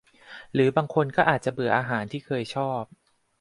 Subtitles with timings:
[0.53, 2.83] หรือบางคนก็อาจจะเบื่ออาหารที่เคยชอบ